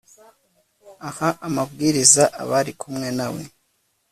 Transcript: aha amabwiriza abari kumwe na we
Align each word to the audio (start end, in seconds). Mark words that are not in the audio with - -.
aha 1.09 1.29
amabwiriza 1.47 2.23
abari 2.41 2.71
kumwe 2.81 3.07
na 3.17 3.27
we 3.33 3.41